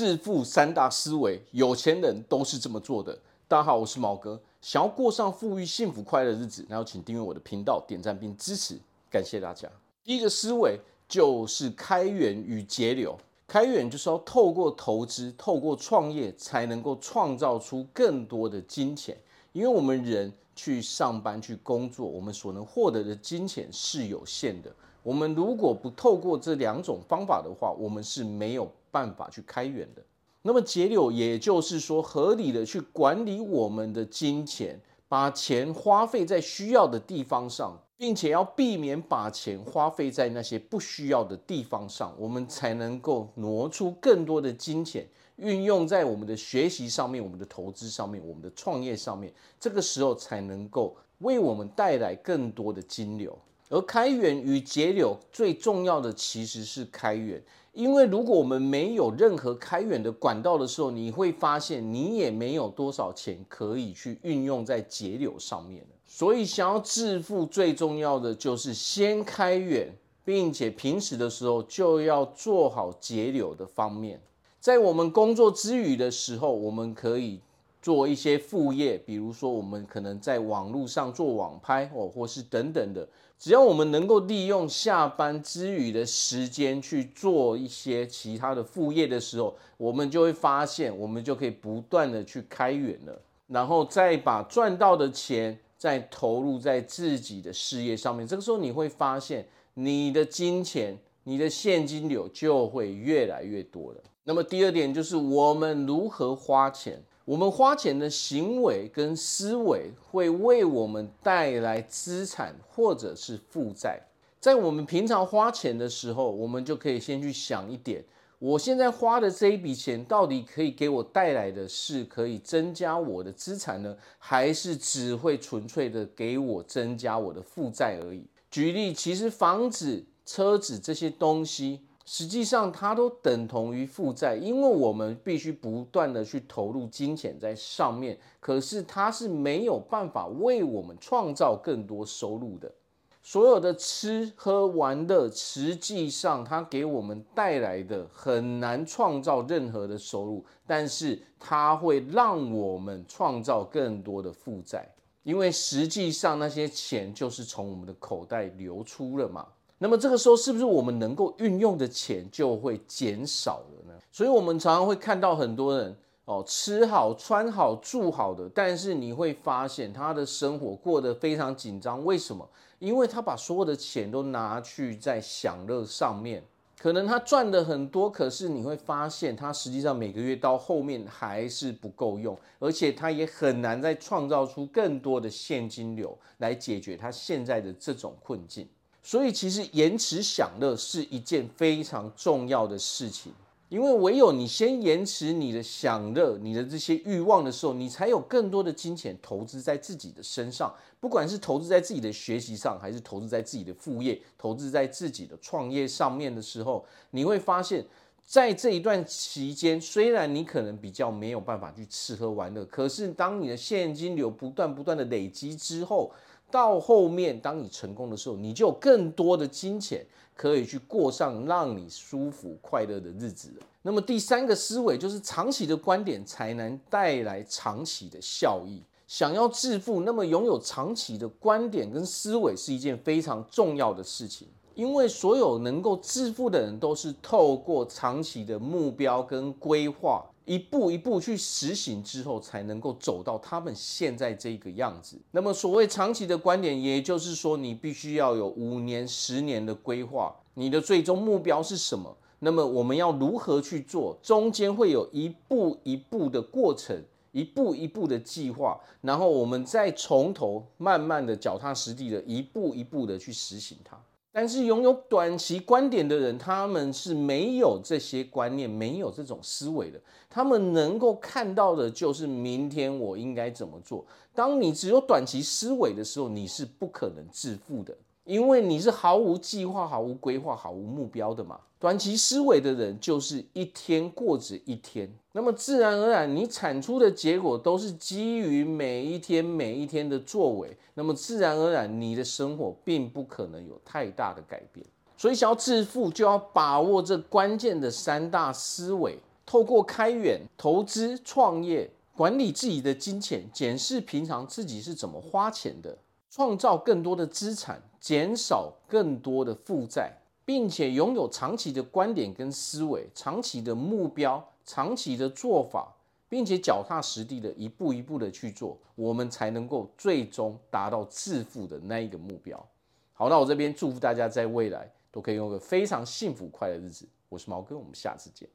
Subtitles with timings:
[0.00, 3.18] 致富三大思维，有钱人都是这么做的。
[3.46, 4.40] 大家好，我是毛哥。
[4.62, 8.78] 想要过上富裕、幸福、快乐的日子，然后请订阅我的频道，点赞并支持，
[9.10, 9.68] 感谢大家。
[10.02, 13.14] 第一个思维就是开源与节流。
[13.46, 19.14] 开源就是要透过投资、透过创业，才能够创造出更多的金钱。
[19.52, 24.74] 因为我们人去上班、去工作，我们所能获得的金钱是有限的。
[25.02, 30.02] 我们如果不透过这两种方法的话，我们是没有办法去开源的。
[30.42, 49.30] 那么节流，也就是说合理的去管理我们的金钱，把钱花费在需要的地方上，并且要避免把钱花费在那些不需要的地方上，我们才能够挪出更多的金钱，运用在我们的学习上面、我们的投资上面、我们的创业上面。
[49.58, 53.38] 这个时候才能够为我们带来更多的金流。
[53.68, 57.40] 而开源与节流最重要的其实是开源，
[57.72, 65.86] 因为如果我们没有任何开源的管道的时候，你会发现你也没有多少钱可以去运用在节流上面。
[66.04, 74.20] 所以，想要致富最重要的就是先开源，并且平时的时候就要做好节流的方面。
[74.58, 77.40] 在我们工作之余的时候，我们可以。
[77.82, 98.26] 做一些副业，比如说我们可能在网络上做网拍哦，或是等等的，只要我们能够利用下班之余的时间去做一些其他的副业的时候，我们就会发现，我们就可以不断的去开源了，然后再把赚到的钱再投入在自己的事业上面。
[98.26, 104.00] 这个时候你会发现，你的金钱、你的现金流就会越来越多了。
[104.24, 107.02] 那么第二点就是我们如何花钱。
[107.30, 114.00] 我们花钱的行为跟思维会为我们带来资产或者是负债。
[114.40, 118.04] 在我们平常花钱的时候，我们就可以先去想一点：
[118.40, 128.24] 我现在花的这一笔钱，到底可以给我带来的是可以增加我的资产呢，还是只会纯粹的给我增加我的负债而已？
[128.50, 131.82] 举例，其实房子、车子这些东西。
[132.12, 142.74] 实际上，它都等同于负债，因为我们必须不断的去投入金钱在上面，可是它是没有办法为我们创造更多收入的。
[143.22, 159.46] 所有的吃喝玩乐，实际上它给我们带来的很难创造任何的收入，但是它会让我们创造更多的负债，因为实际上那些钱就是从我们的口袋流出了嘛。
[159.82, 163.98] 那么这个时候，是不是我们能够运用的钱就会减少了呢？
[164.12, 165.96] 所以，我们常常会看到很多人
[166.26, 172.04] 哦，吃好、穿好、住好的，但是你会发现他的生活过得非常紧张。
[172.04, 172.46] 为什么？
[172.78, 176.44] 因为他把所有的钱都拿去在享乐上面。
[176.78, 188.68] 可能他赚的很多，可是你会发现他实际上每个月到后面还是不够用，而且他也很难再创造出更多的现金流来解决他现在的这种困境。
[189.02, 193.32] 所以，其实延迟享乐是一件非常重要的事情，
[193.70, 207.86] 因为唯有你先延迟你的享乐、你的这些欲望的时候，你才有更多的金钱投资在自己的身上，不管是投资在自己的学习上，还是投资在自己的副业、投资在自己的创业上面的时候，你会发现，
[208.24, 216.12] 在这一段期间，虽然你可能比较没有办法去吃喝玩乐，可是当你的现金流不断不断的累积之后，
[216.50, 220.04] 到后面，当你成功的时候，你就有更多的金钱
[220.34, 223.52] 可以去过上让你舒服快乐的日子。
[223.82, 228.82] 那么第三个思维就是长期的观点才能带来长期的效益。
[229.06, 240.24] 想要致富，那么拥有长期的观点跟思维是一件非常重要的事情，因为所有能够致富的人都是透过长期的目标跟规划。
[240.46, 245.16] 一步一步去实行之后，才能够走到他们现在这个样子。
[245.30, 250.34] 那么，所谓长期的观点，也就是说，你必须要有五年、十年的规划。
[250.54, 252.16] 你的最终目标是什么？
[252.40, 254.18] 那么，我们要如何去做？
[254.20, 257.00] 中间会有一步一步的过程，
[257.30, 263.96] 一步一步的计划，然后我们再从头慢慢的脚踏实地的，一步一步的去实行它。
[264.32, 270.00] 但是拥有短期观点的人，他们是没有这些观念、没有这种思维的。
[270.28, 274.06] 他们能够看到的就是明天我应该怎么做。
[274.32, 277.96] 当你只有短期思维的时候，你是不可能致富的。
[278.30, 281.58] 因为你是毫无计划、毫无规划、毫无目标的嘛。
[281.80, 294.86] 短期思维的人就是一天过着一天，那么自然而然，你产出的结果都是基于每一天、每一天的作为，那么自然而然，你的生活并不可能有太大的改变。
[295.16, 299.18] 所以，想要致富，就要把握这关键的三大思维。
[299.44, 305.98] 透过开源、投资、创业、管理自己的金钱，检视平常自己是怎么花钱的，
[306.30, 310.10] 创造更多的资产，减少更多的负债，
[310.44, 315.94] 并且拥有长期的观点跟思维、长期的目标、长期的做法，
[316.28, 322.66] 并且脚踏实地的一步一步的去做，我们才能够最终达到致富的那一个目标。
[323.12, 327.06] 好，那我这边祝福大家在未来都可以有个非常幸福快乐的日子。
[327.28, 328.48] 我是毛哥，我们下次见。